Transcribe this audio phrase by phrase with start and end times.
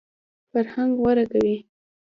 [0.51, 1.55] فرهنګ غوره کوي.